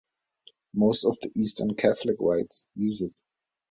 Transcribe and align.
Most 0.73 1.05
of 1.05 1.19
the 1.19 1.31
Eastern 1.35 1.75
Catholic 1.75 2.15
Rites 2.19 2.65
use 2.73 3.01
it. 3.01 3.13